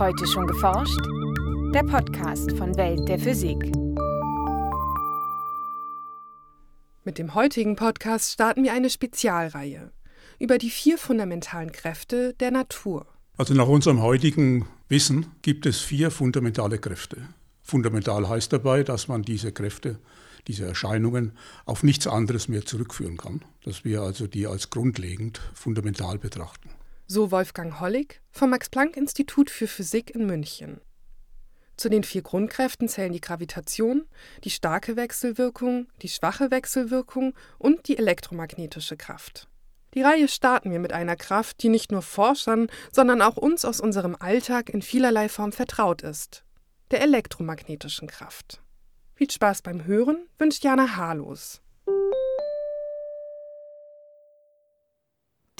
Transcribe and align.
Heute 0.00 0.26
schon 0.26 0.46
geforscht? 0.46 0.98
Der 1.74 1.82
Podcast 1.82 2.52
von 2.56 2.74
Welt 2.78 3.06
der 3.06 3.18
Physik. 3.18 3.58
Mit 7.04 7.18
dem 7.18 7.34
heutigen 7.34 7.76
Podcast 7.76 8.32
starten 8.32 8.64
wir 8.64 8.72
eine 8.72 8.88
Spezialreihe 8.88 9.92
über 10.38 10.56
die 10.56 10.70
vier 10.70 10.96
fundamentalen 10.96 11.70
Kräfte 11.70 12.32
der 12.40 12.50
Natur. 12.50 13.04
Also 13.36 13.52
nach 13.52 13.68
unserem 13.68 14.00
heutigen 14.00 14.66
Wissen 14.88 15.26
gibt 15.42 15.66
es 15.66 15.80
vier 15.80 16.10
fundamentale 16.10 16.78
Kräfte. 16.78 17.18
Fundamental 17.62 18.26
heißt 18.26 18.54
dabei, 18.54 18.82
dass 18.82 19.06
man 19.06 19.20
diese 19.20 19.52
Kräfte, 19.52 19.98
diese 20.46 20.64
Erscheinungen 20.64 21.32
auf 21.66 21.82
nichts 21.82 22.06
anderes 22.06 22.48
mehr 22.48 22.64
zurückführen 22.64 23.18
kann, 23.18 23.42
dass 23.66 23.84
wir 23.84 24.00
also 24.00 24.26
die 24.26 24.46
als 24.46 24.70
grundlegend 24.70 25.42
fundamental 25.52 26.16
betrachten. 26.16 26.70
So 27.12 27.32
Wolfgang 27.32 27.80
Hollig 27.80 28.22
vom 28.30 28.50
Max-Planck-Institut 28.50 29.50
für 29.50 29.66
Physik 29.66 30.14
in 30.14 30.26
München. 30.26 30.80
Zu 31.76 31.88
den 31.88 32.04
vier 32.04 32.22
Grundkräften 32.22 32.86
zählen 32.86 33.12
die 33.12 33.20
Gravitation, 33.20 34.06
die 34.44 34.50
starke 34.50 34.94
Wechselwirkung, 34.94 35.88
die 36.02 36.08
schwache 36.08 36.52
Wechselwirkung 36.52 37.34
und 37.58 37.88
die 37.88 37.98
elektromagnetische 37.98 38.96
Kraft. 38.96 39.48
Die 39.94 40.02
Reihe 40.02 40.28
starten 40.28 40.70
wir 40.70 40.78
mit 40.78 40.92
einer 40.92 41.16
Kraft, 41.16 41.64
die 41.64 41.68
nicht 41.68 41.90
nur 41.90 42.02
Forschern, 42.02 42.68
sondern 42.92 43.22
auch 43.22 43.36
uns 43.36 43.64
aus 43.64 43.80
unserem 43.80 44.14
Alltag 44.14 44.68
in 44.68 44.80
vielerlei 44.80 45.28
Form 45.28 45.50
vertraut 45.50 46.02
ist, 46.02 46.44
der 46.92 47.02
elektromagnetischen 47.02 48.06
Kraft. 48.06 48.62
Viel 49.16 49.32
Spaß 49.32 49.62
beim 49.62 49.84
Hören 49.84 50.28
wünscht 50.38 50.62
Jana 50.62 50.94
Harlos. 50.94 51.60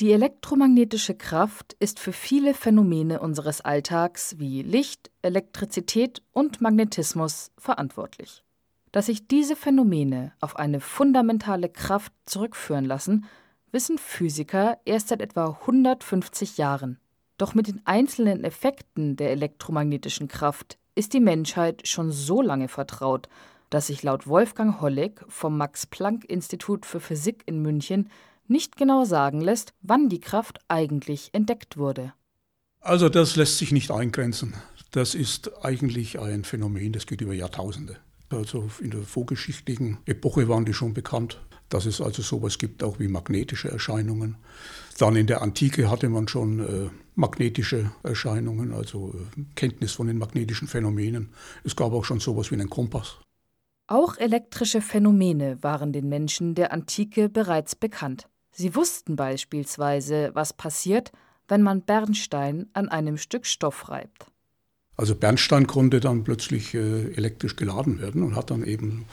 Die 0.00 0.12
elektromagnetische 0.12 1.14
Kraft 1.14 1.76
ist 1.78 2.00
für 2.00 2.14
viele 2.14 2.54
Phänomene 2.54 3.20
unseres 3.20 3.60
Alltags 3.60 4.38
wie 4.38 4.62
Licht, 4.62 5.10
Elektrizität 5.20 6.22
und 6.32 6.62
Magnetismus 6.62 7.50
verantwortlich. 7.58 8.42
Dass 8.92 9.06
sich 9.06 9.28
diese 9.28 9.56
Phänomene 9.56 10.32
auf 10.40 10.56
eine 10.56 10.80
fundamentale 10.80 11.68
Kraft 11.68 12.14
zurückführen 12.24 12.86
lassen, 12.86 13.26
wissen 13.72 13.98
Physiker 13.98 14.78
erst 14.86 15.08
seit 15.08 15.20
etwa 15.20 15.58
150 15.60 16.56
Jahren. 16.56 16.98
Doch 17.36 17.54
mit 17.54 17.66
den 17.66 17.82
einzelnen 17.84 18.42
Effekten 18.42 19.16
der 19.16 19.32
elektromagnetischen 19.32 20.28
Kraft 20.28 20.78
ist 20.94 21.12
die 21.12 21.20
Menschheit 21.20 21.86
schon 21.86 22.10
so 22.10 22.40
lange 22.40 22.68
vertraut, 22.68 23.28
dass 23.68 23.88
sich 23.88 24.02
laut 24.02 24.26
Wolfgang 24.26 24.80
Hollig 24.80 25.20
vom 25.28 25.58
Max-Planck-Institut 25.58 26.86
für 26.86 27.00
Physik 27.00 27.42
in 27.44 27.60
München 27.60 28.08
nicht 28.50 28.76
genau 28.76 29.04
sagen 29.04 29.40
lässt, 29.40 29.72
wann 29.80 30.08
die 30.08 30.20
Kraft 30.20 30.58
eigentlich 30.68 31.30
entdeckt 31.32 31.76
wurde. 31.76 32.12
Also 32.80 33.08
das 33.08 33.36
lässt 33.36 33.58
sich 33.58 33.72
nicht 33.72 33.90
eingrenzen. 33.90 34.54
Das 34.90 35.14
ist 35.14 35.64
eigentlich 35.64 36.18
ein 36.18 36.44
Phänomen, 36.44 36.92
das 36.92 37.06
geht 37.06 37.20
über 37.20 37.34
Jahrtausende. 37.34 37.96
Also 38.30 38.70
in 38.80 38.90
der 38.90 39.02
vorgeschichtlichen 39.02 39.98
Epoche 40.06 40.48
waren 40.48 40.64
die 40.64 40.74
schon 40.74 40.94
bekannt, 40.94 41.40
dass 41.68 41.86
es 41.86 42.00
also 42.00 42.22
sowas 42.22 42.58
gibt, 42.58 42.82
auch 42.82 42.98
wie 42.98 43.08
magnetische 43.08 43.70
Erscheinungen. 43.70 44.36
Dann 44.98 45.16
in 45.16 45.26
der 45.26 45.42
Antike 45.42 45.90
hatte 45.90 46.08
man 46.08 46.28
schon 46.28 46.60
äh, 46.60 46.90
magnetische 47.14 47.92
Erscheinungen, 48.02 48.72
also 48.72 49.14
äh, 49.14 49.42
Kenntnis 49.54 49.92
von 49.92 50.06
den 50.06 50.18
magnetischen 50.18 50.68
Phänomenen. 50.68 51.30
Es 51.64 51.76
gab 51.76 51.92
auch 51.92 52.04
schon 52.04 52.20
sowas 52.20 52.50
wie 52.50 52.56
einen 52.56 52.70
Kompass. 52.70 53.18
Auch 53.86 54.16
elektrische 54.18 54.80
Phänomene 54.80 55.62
waren 55.62 55.92
den 55.92 56.08
Menschen 56.08 56.54
der 56.54 56.72
Antike 56.72 57.28
bereits 57.28 57.74
bekannt. 57.74 58.28
Sie 58.50 58.74
wussten 58.74 59.16
beispielsweise, 59.16 60.30
was 60.34 60.52
passiert, 60.52 61.12
wenn 61.48 61.62
man 61.62 61.82
Bernstein 61.82 62.66
an 62.72 62.88
einem 62.88 63.16
Stück 63.16 63.46
Stoff 63.46 63.88
reibt. 63.88 64.26
Also 64.96 65.14
Bernstein 65.14 65.66
konnte 65.66 65.98
dann 66.00 66.24
plötzlich 66.24 66.74
äh, 66.74 67.12
elektrisch 67.14 67.56
geladen 67.56 68.00
werden 68.00 68.22
und 68.22 68.36
hat 68.36 68.50
dann 68.50 68.64
eben 68.64 69.06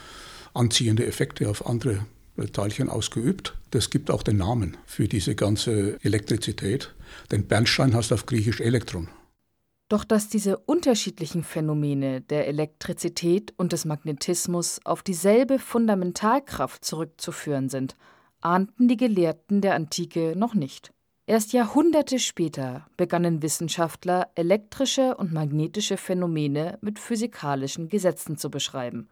anziehende 0.53 1.05
Effekte 1.05 1.49
auf 1.49 1.65
andere 1.65 2.05
äh, 2.35 2.45
Teilchen 2.47 2.89
ausgeübt. 2.89 3.57
Das 3.71 3.89
gibt 3.89 4.11
auch 4.11 4.23
den 4.23 4.37
Namen 4.37 4.77
für 4.85 5.07
diese 5.07 5.35
ganze 5.35 5.97
Elektrizität. 6.03 6.93
Denn 7.31 7.47
Bernstein 7.47 7.93
heißt 7.93 8.11
auf 8.11 8.25
Griechisch 8.25 8.59
Elektron. 8.59 9.07
Doch 9.89 10.03
dass 10.03 10.27
diese 10.27 10.57
unterschiedlichen 10.57 11.43
Phänomene 11.43 12.19
der 12.19 12.47
Elektrizität 12.47 13.53
und 13.55 13.71
des 13.71 13.85
Magnetismus 13.85 14.81
auf 14.83 15.01
dieselbe 15.01 15.59
Fundamentalkraft 15.59 16.83
zurückzuführen 16.83 17.69
sind, 17.69 17.95
ahnten 18.41 18.87
die 18.87 18.97
Gelehrten 18.97 19.61
der 19.61 19.75
Antike 19.75 20.33
noch 20.35 20.53
nicht. 20.53 20.91
Erst 21.25 21.51
Jahrhunderte 21.51 22.19
später 22.19 22.87
begannen 22.95 23.41
Wissenschaftler, 23.41 24.29
elektrische 24.35 25.17
und 25.17 25.33
magnetische 25.33 25.97
Phänomene 25.97 26.77
mit 26.81 26.99
physikalischen 26.99 27.89
Gesetzen 27.89 28.37
zu 28.37 28.49
beschreiben, 28.49 29.09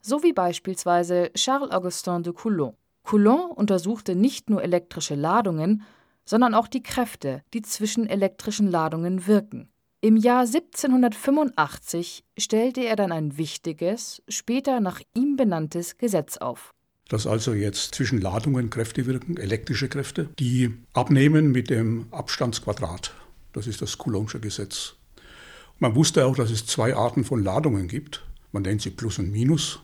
so 0.00 0.22
wie 0.22 0.32
beispielsweise 0.32 1.32
Charles-Augustin 1.34 2.22
de 2.22 2.32
Coulomb. 2.32 2.76
Coulomb 3.02 3.56
untersuchte 3.56 4.14
nicht 4.14 4.50
nur 4.50 4.62
elektrische 4.62 5.16
Ladungen, 5.16 5.82
sondern 6.24 6.54
auch 6.54 6.68
die 6.68 6.82
Kräfte, 6.82 7.42
die 7.54 7.62
zwischen 7.62 8.06
elektrischen 8.08 8.70
Ladungen 8.70 9.26
wirken. 9.26 9.68
Im 10.00 10.16
Jahr 10.16 10.42
1785 10.42 12.24
stellte 12.38 12.84
er 12.84 12.94
dann 12.94 13.10
ein 13.10 13.36
wichtiges, 13.36 14.22
später 14.28 14.78
nach 14.78 15.00
ihm 15.14 15.34
benanntes 15.34 15.98
Gesetz 15.98 16.36
auf 16.36 16.72
dass 17.08 17.26
also 17.26 17.54
jetzt 17.54 17.94
zwischen 17.94 18.20
Ladungen 18.20 18.70
Kräfte 18.70 19.06
wirken, 19.06 19.36
elektrische 19.36 19.88
Kräfte, 19.88 20.28
die 20.38 20.74
abnehmen 20.92 21.50
mit 21.50 21.70
dem 21.70 22.06
Abstandsquadrat. 22.10 23.12
Das 23.52 23.66
ist 23.66 23.82
das 23.82 23.98
Coulombsche 23.98 24.40
Gesetz. 24.40 24.94
Man 25.78 25.94
wusste 25.94 26.26
auch, 26.26 26.36
dass 26.36 26.50
es 26.50 26.66
zwei 26.66 26.94
Arten 26.94 27.24
von 27.24 27.42
Ladungen 27.42 27.88
gibt. 27.88 28.24
Man 28.52 28.62
nennt 28.62 28.82
sie 28.82 28.90
Plus 28.90 29.18
und 29.18 29.30
Minus. 29.30 29.80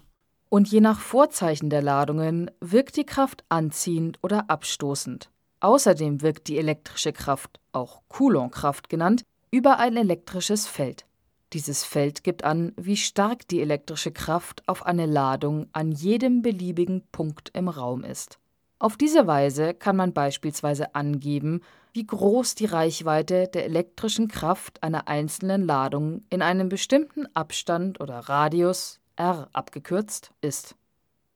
Und 0.49 0.69
je 0.69 0.81
nach 0.81 1.01
Vorzeichen 1.01 1.71
der 1.71 1.83
Ladungen 1.83 2.51
wirkt 2.61 2.97
die 2.97 3.07
Kraft 3.07 3.45
anziehend 3.49 4.19
oder 4.23 4.51
abstoßend. 4.51 5.31
Außerdem 5.61 6.21
wirkt 6.21 6.49
die 6.49 6.59
elektrische 6.59 7.13
Kraft, 7.13 7.59
auch 7.73 8.03
Coulomb-Kraft 8.09 8.89
genannt, 8.89 9.23
über 9.51 9.79
ein 9.79 9.97
elektrisches 9.97 10.67
Feld. 10.67 11.07
Dieses 11.53 11.85
Feld 11.85 12.25
gibt 12.25 12.45
an, 12.45 12.73
wie 12.77 12.97
stark 12.97 13.47
die 13.49 13.61
elektrische 13.61 14.11
Kraft 14.11 14.63
auf 14.67 14.87
eine 14.87 15.07
Ladung 15.07 15.69
an 15.73 15.93
jedem 15.93 16.43
beliebigen 16.43 17.03
Punkt 17.13 17.51
im 17.55 17.69
Raum 17.69 18.03
ist. 18.03 18.39
Auf 18.79 18.97
diese 18.97 19.27
Weise 19.27 19.73
kann 19.73 19.97
man 19.97 20.13
beispielsweise 20.13 20.95
angeben, 20.95 21.61
wie 21.93 22.07
groß 22.07 22.57
die 22.57 22.67
Reichweite 22.67 23.47
der 23.47 23.65
elektrischen 23.65 24.27
Kraft 24.29 24.83
einer 24.83 25.07
einzelnen 25.07 25.65
Ladung 25.65 26.25
in 26.29 26.43
einem 26.43 26.69
bestimmten 26.69 27.27
Abstand 27.35 28.01
oder 28.01 28.19
Radius 28.19 29.01
R 29.17 29.49
abgekürzt 29.53 30.33
ist. 30.41 30.75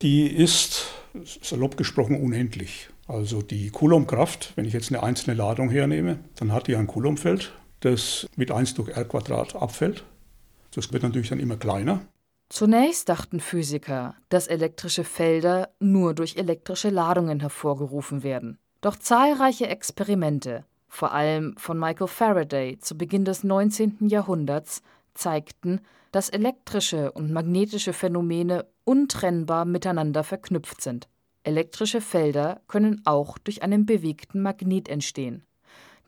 Die 0.03 0.27
ist, 0.27 0.87
salopp 1.43 1.77
gesprochen, 1.77 2.21
unendlich. 2.21 2.89
Also 3.07 3.41
die 3.41 3.71
Coulombkraft, 3.71 4.53
wenn 4.57 4.65
ich 4.65 4.73
jetzt 4.73 4.93
eine 4.93 5.03
einzelne 5.03 5.35
Ladung 5.35 5.71
hernehme, 5.71 6.19
dann 6.37 6.53
hat 6.53 6.67
die 6.67 6.77
ein 6.77 6.87
Coulombfeld 6.87 7.53
das 7.81 8.29
mit 8.37 8.51
1 8.51 8.75
durch 8.75 8.91
r 8.91 9.05
Quadrat 9.05 9.55
abfällt. 9.57 10.05
Das 10.75 10.93
wird 10.93 11.03
natürlich 11.03 11.31
dann 11.31 11.41
immer 11.41 11.57
kleiner. 11.57 12.01
Zunächst 12.49 13.09
dachten 13.09 13.41
Physiker, 13.41 14.15
dass 14.31 14.47
elektrische 14.47 15.05
Felder 15.05 15.69
nur 15.81 16.15
durch 16.15 16.37
elektrische 16.37 16.89
Ladungen 16.89 17.41
hervorgerufen 17.41 18.23
werden. 18.23 18.59
Doch 18.81 18.97
zahlreiche 18.97 19.67
Experimente, 19.69 20.65
vor 20.89 21.13
allem 21.13 21.55
von 21.59 21.79
Michael 21.79 22.07
Faraday 22.07 22.79
zu 22.79 22.97
Beginn 22.97 23.25
des 23.25 23.45
19. 23.45 24.09
Jahrhunderts, 24.09 24.83
zeigten, 25.15 25.81
dass 26.11 26.31
elektrische 26.31 27.13
und 27.13 27.33
magnetische 27.33 27.93
Phänomene 27.93 28.67
untrennbar 28.85 29.67
miteinander 29.67 30.25
verknüpft 30.25 30.81
sind. 30.81 31.09
Elektrische 31.43 32.01
Felder 32.01 32.63
können 32.67 33.03
auch 33.05 33.37
durch 33.37 33.63
einen 33.63 33.85
bewegten 33.85 34.41
Magnet 34.41 34.89
entstehen. 34.89 35.45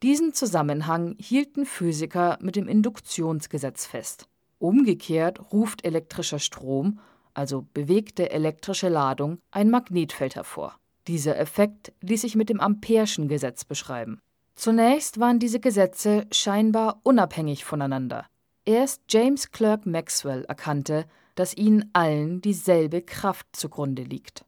Diesen 0.02 0.32
Zusammenhang 0.32 1.14
hielten 1.18 1.66
Physiker 1.66 2.38
mit 2.40 2.56
dem 2.56 2.68
Induktionsgesetz 2.68 3.84
fest. 3.84 4.28
Umgekehrt 4.58 5.52
ruft 5.52 5.84
elektrischer 5.84 6.38
Strom, 6.38 7.00
also 7.34 7.66
bewegte 7.74 8.30
elektrische 8.30 8.88
Ladung, 8.88 9.38
ein 9.50 9.68
Magnetfeld 9.68 10.36
hervor. 10.36 10.76
Dieser 11.06 11.38
Effekt 11.38 11.92
ließ 12.00 12.22
sich 12.22 12.34
mit 12.34 12.48
dem 12.48 12.60
Ampere'schen 12.60 13.28
Gesetz 13.28 13.64
beschreiben. 13.64 14.20
Zunächst 14.54 15.20
waren 15.20 15.38
diese 15.38 15.60
Gesetze 15.60 16.26
scheinbar 16.32 17.00
unabhängig 17.02 17.64
voneinander. 17.64 18.26
Erst 18.64 19.02
James 19.08 19.50
Clerk 19.50 19.84
Maxwell 19.84 20.44
erkannte, 20.44 21.06
dass 21.34 21.56
ihnen 21.56 21.90
allen 21.92 22.40
dieselbe 22.40 23.02
Kraft 23.02 23.46
zugrunde 23.52 24.02
liegt. 24.02 24.44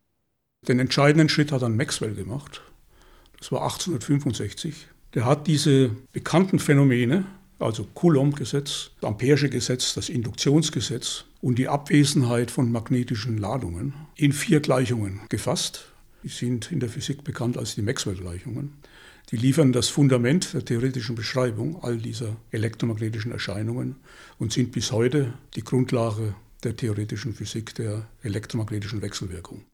Den 0.69 0.79
entscheidenden 0.79 1.29
Schritt 1.29 1.53
hat 1.53 1.63
dann 1.63 1.77
Maxwell 1.77 2.15
gemacht. 2.15 2.63
Das 3.39 3.51
war 3.53 3.63
1865. 3.63 4.92
Der 5.15 5.27
hat 5.27 5.47
diese 5.47 5.91
bekannten 6.13 6.59
Phänomene, 6.59 7.27
also 7.59 7.87
Coulomb-Gesetz, 7.95 8.93
das 9.01 9.11
Ampere'sche 9.11 9.49
Gesetz, 9.49 9.95
das 9.95 10.09
Induktionsgesetz 10.09 11.25
und 11.43 11.59
die 11.59 11.69
Abwesenheit 11.69 12.51
von 12.51 12.73
magnetischen 12.73 13.37
Ladungen 13.37 13.95
in 14.17 14.33
vier 14.33 14.61
Gleichungen 14.61 15.21
gefasst. 15.29 15.93
Die 16.23 16.29
sind 16.29 16.73
in 16.73 16.81
der 16.81 16.89
Physik 16.89 17.25
bekannt 17.25 17.59
als 17.59 17.75
die 17.75 17.83
Maxwell-Gleichungen. 17.83 18.73
Die 19.31 19.37
liefern 19.37 19.73
das 19.73 19.89
Fundament 19.89 20.55
der 20.55 20.65
theoretischen 20.65 21.15
Beschreibung 21.15 21.83
all 21.83 21.99
dieser 21.99 22.37
elektromagnetischen 22.51 23.33
Erscheinungen 23.33 23.97
und 24.39 24.53
sind 24.53 24.73
bis 24.73 24.93
heute 24.93 25.35
die 25.55 25.65
Grundlage 25.65 26.35
der 26.65 26.77
theoretischen 26.77 27.35
Physik 27.35 27.75
der 27.75 28.07
elektromagnetischen 28.23 29.03
Wechselwirkung. 29.03 29.65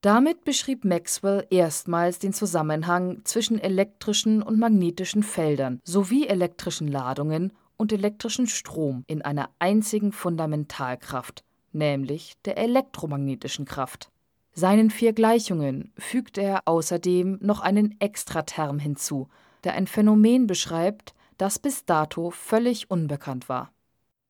Damit 0.00 0.44
beschrieb 0.44 0.84
Maxwell 0.84 1.44
erstmals 1.50 2.20
den 2.20 2.32
Zusammenhang 2.32 3.22
zwischen 3.24 3.58
elektrischen 3.58 4.44
und 4.44 4.56
magnetischen 4.56 5.24
Feldern 5.24 5.80
sowie 5.82 6.28
elektrischen 6.28 6.86
Ladungen 6.86 7.52
und 7.76 7.92
elektrischen 7.92 8.46
Strom 8.46 9.02
in 9.08 9.22
einer 9.22 9.50
einzigen 9.58 10.12
Fundamentalkraft, 10.12 11.42
nämlich 11.72 12.34
der 12.44 12.58
elektromagnetischen 12.58 13.64
Kraft. 13.64 14.08
Seinen 14.52 14.90
vier 14.90 15.12
Gleichungen 15.12 15.92
fügt 15.98 16.38
er 16.38 16.62
außerdem 16.66 17.38
noch 17.40 17.60
einen 17.60 18.00
Extraterm 18.00 18.78
hinzu, 18.78 19.28
der 19.64 19.74
ein 19.74 19.88
Phänomen 19.88 20.46
beschreibt, 20.46 21.12
das 21.38 21.58
bis 21.58 21.84
dato 21.86 22.30
völlig 22.30 22.88
unbekannt 22.88 23.48
war. 23.48 23.72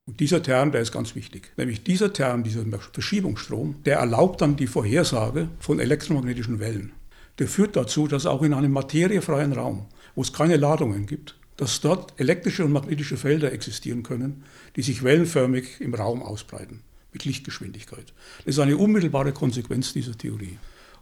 Und 0.08 0.20
dieser 0.20 0.42
Term, 0.42 0.72
der 0.72 0.80
ist 0.80 0.90
ganz 0.90 1.14
wichtig. 1.14 1.52
Nämlich 1.58 1.84
dieser 1.84 2.14
Term, 2.14 2.42
dieser 2.42 2.64
Verschiebungsstrom, 2.94 3.82
der 3.84 3.98
erlaubt 3.98 4.40
dann 4.40 4.56
die 4.56 4.66
Vorhersage 4.66 5.50
von 5.60 5.80
elektromagnetischen 5.80 6.60
Wellen. 6.60 6.92
Der 7.38 7.46
führt 7.46 7.76
dazu, 7.76 8.08
dass 8.08 8.24
auch 8.24 8.42
in 8.42 8.54
einem 8.54 8.72
materiefreien 8.72 9.52
Raum, 9.52 9.84
wo 10.14 10.22
es 10.22 10.32
keine 10.32 10.56
Ladungen 10.56 11.04
gibt, 11.04 11.36
dass 11.58 11.82
dort 11.82 12.18
elektrische 12.18 12.64
und 12.64 12.72
magnetische 12.72 13.18
Felder 13.18 13.52
existieren 13.52 14.02
können, 14.02 14.44
die 14.76 14.82
sich 14.82 15.02
wellenförmig 15.02 15.78
im 15.80 15.92
Raum 15.92 16.22
ausbreiten, 16.22 16.80
mit 17.12 17.26
Lichtgeschwindigkeit. 17.26 18.14
Das 18.46 18.54
ist 18.54 18.60
eine 18.60 18.78
unmittelbare 18.78 19.32
Konsequenz 19.32 19.92
dieser 19.92 20.16
Theorie. 20.16 20.56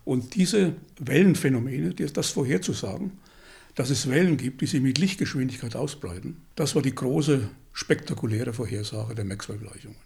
Und 0.04 0.34
diese 0.34 0.74
Wellenphänomene, 0.98 1.94
das 1.94 2.30
vorherzusagen, 2.30 3.12
dass 3.76 3.90
es 3.90 4.10
Wellen 4.10 4.36
gibt, 4.36 4.62
die 4.62 4.66
sich 4.66 4.80
mit 4.80 4.98
Lichtgeschwindigkeit 4.98 5.76
ausbreiten, 5.76 6.46
das 6.56 6.74
war 6.74 6.82
die 6.82 6.94
große 6.94 7.48
spektakuläre 7.72 8.52
Vorhersage 8.52 9.14
der 9.14 9.24
Maxwell-Gleichungen. 9.24 9.98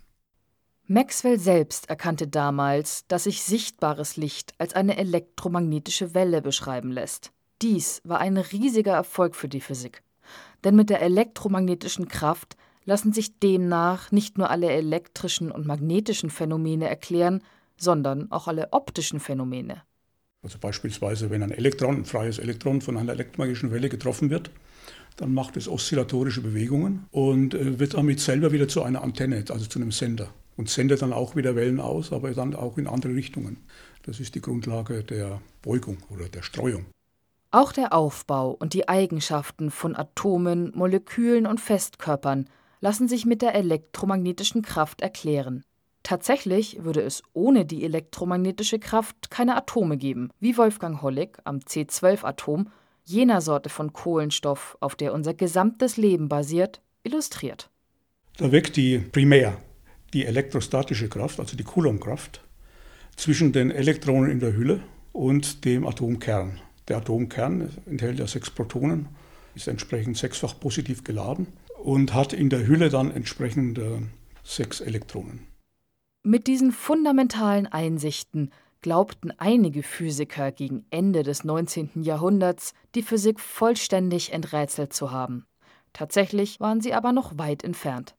Maxwell 0.87 1.39
selbst 1.39 1.89
erkannte 1.89 2.27
damals, 2.27 3.07
dass 3.07 3.25
sich 3.25 3.43
sichtbares 3.43 4.17
Licht 4.17 4.55
als 4.59 4.75
eine 4.75 4.97
elektromagnetische 4.97 6.15
Welle 6.15 6.43
beschreiben 6.43 6.91
lässt. 6.91 7.31
Dies 7.63 8.03
war 8.05 8.19
ein 8.19 8.37
riesiger 8.37 8.95
Erfolg 8.95 9.37
für 9.37 9.49
die 9.49 9.61
Physik. 9.61 10.03
Denn 10.65 10.75
mit 10.75 10.91
der 10.91 11.01
elektromagnetischen 11.01 12.09
Kraft 12.09 12.57
lassen 12.85 13.13
sich 13.13 13.39
demnach 13.39 14.11
nicht 14.11 14.37
nur 14.37 14.51
alle 14.51 14.69
elektrischen 14.69 15.53
und 15.53 15.65
magnetischen 15.65 16.29
Phänomene 16.29 16.89
erklären, 16.89 17.41
sondern 17.77 18.33
auch 18.33 18.49
alle 18.49 18.73
optischen 18.73 19.21
Phänomene. 19.21 19.83
Also 20.43 20.59
beispielsweise, 20.59 21.31
wenn 21.31 21.43
ein 21.43 21.51
Elektron, 21.51 21.97
ein 21.97 22.05
freies 22.05 22.39
Elektron 22.39 22.81
von 22.81 22.97
einer 22.97 23.13
elektromagnetischen 23.13 23.73
Welle 23.73 23.89
getroffen 23.89 24.31
wird, 24.31 24.51
dann 25.17 25.35
macht 25.35 25.57
es 25.57 25.69
oszillatorische 25.69 26.41
Bewegungen 26.41 27.07
und 27.11 27.55
äh, 27.55 27.79
wird 27.79 27.95
damit 27.95 28.21
selber 28.21 28.53
wieder 28.53 28.69
zu 28.69 28.83
einer 28.83 29.03
Antenne, 29.03 29.45
also 29.51 29.67
zu 29.67 29.79
einem 29.79 29.93
Sender. 29.93 30.33
Und 30.57 30.69
sendet 30.69 31.03
dann 31.03 31.13
auch 31.13 31.37
wieder 31.37 31.57
Wellen 31.57 31.81
aus, 31.81 32.13
aber 32.13 32.33
dann 32.33 32.55
auch 32.55 32.77
in 32.79 32.87
andere 32.87 33.15
Richtungen. 33.15 33.59
Das 34.03 34.21
ist 34.21 34.35
die 34.35 34.41
Grundlage 34.41 35.05
der 35.05 35.41
Beugung 35.63 35.99
oder 36.11 36.29
der 36.29 36.43
Streuung. 36.43 36.87
Auch 37.51 37.73
der 37.73 37.93
Aufbau 37.93 38.51
und 38.53 38.75
die 38.75 38.89
Eigenschaften 38.89 39.71
von 39.71 39.97
Atomen, 39.97 40.73
Molekülen 40.75 41.47
und 41.47 41.61
Festkörpern 41.61 42.49
lassen 42.81 43.09
sich 43.09 43.27
mit 43.27 43.43
der 43.43 43.55
elektromagnetischen 43.55 44.63
Kraft 44.63 45.03
erklären. 45.03 45.65
Tatsächlich 46.03 46.83
würde 46.83 47.03
es 47.03 47.23
ohne 47.33 47.65
die 47.65 47.85
elektromagnetische 47.85 48.79
Kraft 48.79 49.31
keine 49.31 49.57
Atome 49.57 49.97
geben, 49.97 50.31
wie 50.41 50.57
Wolfgang 50.57 51.03
Hollig 51.03 51.39
am 51.45 51.59
C12-Atom 51.59 52.71
jener 53.05 53.41
Sorte 53.41 53.69
von 53.69 53.93
Kohlenstoff, 53.93 54.77
auf 54.81 54.95
der 54.95 55.13
unser 55.13 55.35
gesamtes 55.35 55.97
Leben 55.97 56.29
basiert, 56.29 56.81
illustriert. 57.03 57.71
Da 58.37 58.53
wirkt 58.53 58.77
die 58.77 58.99
primär 58.99 59.59
die 60.13 60.27
elektrostatische 60.27 61.09
Kraft, 61.09 61.39
also 61.39 61.57
die 61.57 61.65
Coulombkraft, 61.65 62.41
zwischen 63.17 63.53
den 63.53 63.71
Elektronen 63.71 64.31
in 64.31 64.41
der 64.41 64.55
Hülle 64.55 64.81
und 65.13 65.65
dem 65.65 65.87
Atomkern. 65.87 66.61
Der 66.89 66.99
Atomkern 66.99 67.71
enthält 67.87 68.19
ja 68.19 68.27
sechs 68.27 68.51
Protonen, 68.51 69.09
ist 69.55 69.69
entsprechend 69.69 70.17
sechsfach 70.17 70.59
positiv 70.59 71.05
geladen 71.05 71.47
und 71.83 72.15
hat 72.15 72.33
in 72.33 72.51
der 72.51 72.67
Hülle 72.67 72.89
dann 72.89 73.11
entsprechend 73.11 73.81
sechs 74.43 74.81
Elektronen. 74.81 75.50
Mit 76.23 76.49
diesen 76.49 76.71
fundamentalen 76.71 77.67
Einsichten 77.67 78.51
glaubten 78.83 79.33
einige 79.39 79.83
Physiker 79.83 80.53
gegen 80.53 80.85
Ende 80.91 81.23
des 81.23 81.45
19. 81.45 82.03
Jahrhunderts, 82.03 82.75
die 82.95 83.03
Physik 83.03 83.41
vollständig 83.41 84.31
enträtselt 84.35 84.93
zu 84.93 85.13
haben. 85.13 85.47
Tatsächlich 85.95 86.61
waren 86.61 86.83
sie 86.83 86.93
aber 86.93 87.13
noch 87.13 87.39
weit 87.39 87.65
entfernt. 87.65 88.17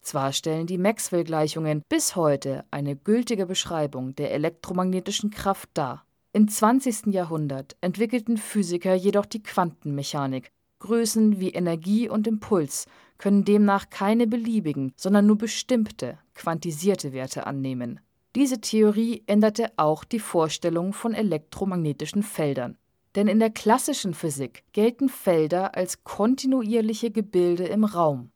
Zwar 0.00 0.32
stellen 0.32 0.66
die 0.66 0.78
Maxwell-Gleichungen 0.78 1.82
bis 1.90 2.16
heute 2.16 2.64
eine 2.70 2.96
gültige 2.96 3.44
Beschreibung 3.44 4.14
der 4.16 4.32
elektromagnetischen 4.32 5.30
Kraft 5.30 5.68
dar. 5.74 6.06
Im 6.32 6.48
20. 6.48 7.12
Jahrhundert 7.12 7.76
entwickelten 7.82 8.38
Physiker 8.38 8.94
jedoch 8.94 9.26
die 9.26 9.42
Quantenmechanik. 9.42 10.50
Größen 10.84 11.40
wie 11.40 11.48
Energie 11.48 12.10
und 12.10 12.26
Impuls 12.26 12.84
können 13.16 13.46
demnach 13.46 13.88
keine 13.88 14.26
beliebigen, 14.26 14.92
sondern 14.96 15.26
nur 15.26 15.38
bestimmte, 15.38 16.18
quantisierte 16.34 17.14
Werte 17.14 17.46
annehmen. 17.46 18.00
Diese 18.36 18.60
Theorie 18.60 19.22
änderte 19.26 19.72
auch 19.76 20.04
die 20.04 20.18
Vorstellung 20.18 20.92
von 20.92 21.14
elektromagnetischen 21.14 22.22
Feldern. 22.22 22.76
Denn 23.14 23.28
in 23.28 23.38
der 23.38 23.48
klassischen 23.48 24.12
Physik 24.12 24.64
gelten 24.72 25.08
Felder 25.08 25.74
als 25.74 26.04
kontinuierliche 26.04 27.10
Gebilde 27.10 27.64
im 27.64 27.84
Raum. 27.84 28.30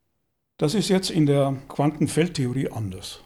Das 0.57 0.73
ist 0.73 0.89
jetzt 0.89 1.11
in 1.11 1.27
der 1.27 1.55
Quantenfeldtheorie 1.69 2.71
anders. 2.71 3.21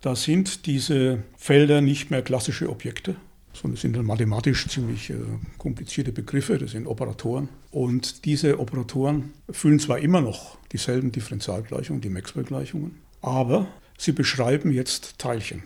Da 0.00 0.14
sind 0.14 0.66
diese 0.66 1.24
Felder 1.36 1.80
nicht 1.80 2.12
mehr 2.12 2.22
klassische 2.22 2.70
Objekte, 2.70 3.16
sondern 3.54 3.76
sind 3.76 3.96
dann 3.96 4.04
mathematisch 4.04 4.68
ziemlich 4.68 5.10
äh, 5.10 5.16
komplizierte 5.58 6.12
Begriffe, 6.12 6.58
das 6.58 6.72
sind 6.72 6.86
Operatoren. 6.86 7.48
Und 7.70 8.24
diese 8.24 8.58
Operatoren 8.58 9.32
füllen 9.50 9.78
zwar 9.78 9.98
immer 9.98 10.20
noch 10.20 10.58
dieselben 10.72 11.12
Differentialgleichungen, 11.12 12.00
die 12.00 12.10
Maxwell-Gleichungen, 12.10 13.00
aber 13.22 13.68
sie 13.96 14.12
beschreiben 14.12 14.70
jetzt 14.70 15.18
Teilchen. 15.18 15.62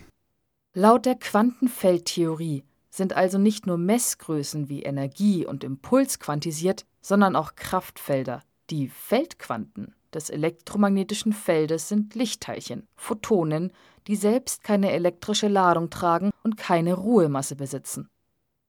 Laut 0.74 1.06
der 1.06 1.16
Quantenfeldtheorie 1.16 2.62
sind 2.90 3.14
also 3.14 3.38
nicht 3.38 3.66
nur 3.66 3.78
Messgrößen 3.78 4.68
wie 4.68 4.82
Energie 4.82 5.46
und 5.46 5.64
Impuls 5.64 6.18
quantisiert, 6.18 6.84
sondern 7.00 7.36
auch 7.36 7.54
Kraftfelder. 7.54 8.42
Die 8.70 8.88
Feldquanten 8.88 9.94
des 10.14 10.30
elektromagnetischen 10.30 11.32
Feldes 11.32 11.88
sind 11.88 12.14
Lichtteilchen, 12.14 12.86
Photonen, 12.96 13.72
die 14.06 14.16
selbst 14.16 14.64
keine 14.64 14.92
elektrische 14.92 15.48
Ladung 15.48 15.90
tragen 15.90 16.30
und 16.42 16.56
keine 16.56 16.94
Ruhemasse 16.94 17.56
besitzen. 17.56 18.08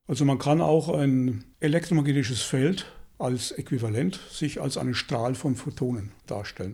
Also 0.08 0.26
man 0.26 0.40
kann 0.40 0.60
auch 0.60 0.90
ein 0.90 1.46
elektromagnetisches 1.60 2.42
Feld 2.42 2.92
als 3.20 3.52
Äquivalent 3.52 4.20
sich 4.32 4.60
als 4.60 4.78
einen 4.78 4.96
Strahl 4.96 5.36
von 5.36 5.56
Photonen 5.56 6.12
darstellen. 6.26 6.74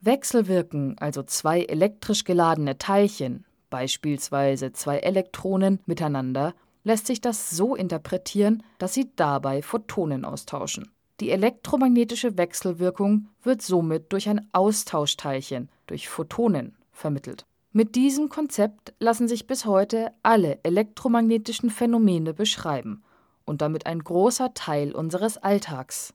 Wechselwirken 0.00 0.98
also 0.98 1.22
zwei 1.22 1.62
elektrisch 1.62 2.24
geladene 2.24 2.78
Teilchen, 2.78 3.44
beispielsweise 3.70 4.72
zwei 4.72 4.98
Elektronen, 4.98 5.80
miteinander, 5.86 6.54
lässt 6.84 7.06
sich 7.06 7.20
das 7.20 7.50
so 7.50 7.74
interpretieren, 7.74 8.62
dass 8.78 8.94
sie 8.94 9.10
dabei 9.16 9.62
Photonen 9.62 10.24
austauschen. 10.24 10.90
Die 11.20 11.30
elektromagnetische 11.30 12.36
Wechselwirkung 12.36 13.28
wird 13.42 13.62
somit 13.62 14.12
durch 14.12 14.28
ein 14.28 14.48
Austauschteilchen, 14.52 15.70
durch 15.86 16.08
Photonen, 16.08 16.76
vermittelt. 16.92 17.46
Mit 17.72 17.94
diesem 17.94 18.28
Konzept 18.28 18.92
lassen 18.98 19.26
sich 19.28 19.46
bis 19.46 19.64
heute 19.64 20.12
alle 20.22 20.58
elektromagnetischen 20.62 21.70
Phänomene 21.70 22.34
beschreiben 22.34 23.02
und 23.46 23.62
damit 23.62 23.86
ein 23.86 24.00
großer 24.00 24.52
Teil 24.52 24.92
unseres 24.92 25.38
Alltags. 25.38 26.12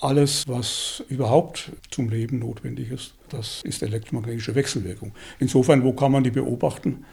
Alles, 0.00 0.48
was 0.48 1.04
überhaupt 1.08 1.70
zum 1.90 2.08
Leben 2.08 2.40
notwendig 2.40 2.90
ist, 2.90 3.14
das 3.28 3.62
ist 3.62 3.82
elektromagnetische 3.82 4.56
Wechselwirkung. 4.56 5.12
Insofern, 5.38 5.84
wo 5.84 5.92
kann 5.92 6.10
man 6.10 6.24
die 6.24 6.32
beobachten? 6.32 7.04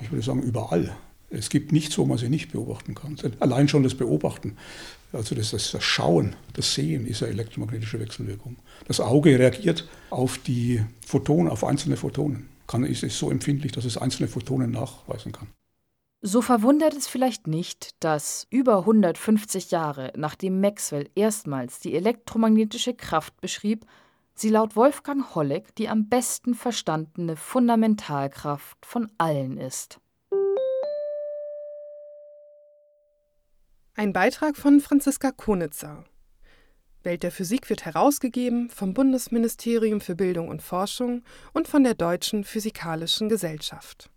Ich 0.00 0.12
würde 0.12 0.22
sagen, 0.24 0.42
überall. 0.42 0.94
Es 1.30 1.50
gibt 1.50 1.72
nichts, 1.72 1.98
wo 1.98 2.06
man 2.06 2.16
sie 2.16 2.28
nicht 2.28 2.52
beobachten 2.52 2.94
kann. 2.94 3.16
Allein 3.40 3.68
schon 3.68 3.82
das 3.82 3.94
Beobachten, 3.94 4.56
also 5.12 5.34
das, 5.34 5.50
das, 5.50 5.82
Schauen, 5.82 6.36
das 6.54 6.74
Sehen 6.74 7.06
ist 7.06 7.20
ja 7.20 7.26
elektromagnetische 7.26 8.00
Wechselwirkung. 8.00 8.56
Das 8.86 9.00
Auge 9.00 9.38
reagiert 9.38 9.86
auf 10.10 10.38
die 10.38 10.82
Photonen, 11.06 11.50
auf 11.50 11.64
einzelne 11.64 11.96
Photonen. 11.96 12.48
Kann, 12.66 12.84
ist, 12.84 13.02
ist 13.02 13.18
so 13.18 13.30
empfindlich, 13.30 13.72
dass 13.72 13.84
es 13.84 13.96
einzelne 13.96 14.28
Photonen 14.28 14.70
nachweisen 14.70 15.32
kann. 15.32 15.48
So 16.20 16.42
verwundert 16.42 16.94
es 16.94 17.06
vielleicht 17.06 17.46
nicht, 17.46 17.90
dass 18.00 18.46
über 18.50 18.78
150 18.78 19.70
Jahre 19.70 20.12
nachdem 20.16 20.60
Maxwell 20.60 21.08
erstmals 21.14 21.78
die 21.78 21.94
elektromagnetische 21.94 22.94
Kraft 22.94 23.40
beschrieb, 23.40 23.86
sie 24.34 24.48
laut 24.48 24.74
Wolfgang 24.74 25.34
Holleck 25.34 25.74
die 25.76 25.88
am 25.88 26.08
besten 26.08 26.54
verstandene 26.54 27.36
Fundamentalkraft 27.36 28.84
von 28.84 29.10
allen 29.16 29.58
ist. 29.58 30.00
Ein 33.98 34.12
Beitrag 34.12 34.56
von 34.56 34.78
Franziska 34.78 35.32
Konitzer. 35.32 36.04
Welt 37.02 37.24
der 37.24 37.32
Physik 37.32 37.68
wird 37.68 37.84
herausgegeben 37.84 38.70
vom 38.70 38.94
Bundesministerium 38.94 40.00
für 40.00 40.14
Bildung 40.14 40.50
und 40.50 40.62
Forschung 40.62 41.24
und 41.52 41.66
von 41.66 41.82
der 41.82 41.94
Deutschen 41.94 42.44
Physikalischen 42.44 43.28
Gesellschaft. 43.28 44.08